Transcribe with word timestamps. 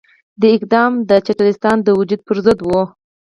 دا 0.41 0.47
اقدام 0.57 0.91
د 1.09 1.11
پاکستان 1.39 1.77
د 1.83 1.87
وجود 1.99 2.21
پرضد 2.27 2.59
وو. 2.63 2.81